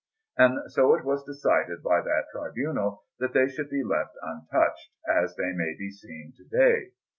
[0.35, 5.35] And so it was decided by that tribunal that they should be left untouched, as
[5.35, 6.93] they may be seen to day.